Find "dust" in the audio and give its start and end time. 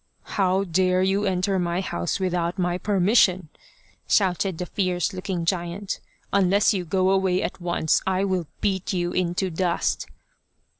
9.51-10.07